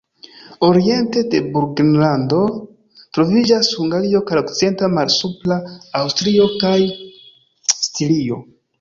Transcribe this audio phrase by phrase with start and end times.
[0.67, 2.39] Oriente de Burgenlando
[3.19, 5.61] troviĝas Hungario kaj okcidente Malsupra
[6.03, 6.77] Aŭstrio kaj
[7.89, 8.47] Stirio.